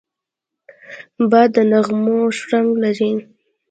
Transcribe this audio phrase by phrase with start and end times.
[1.29, 3.11] باد د نغمو شرنګ لري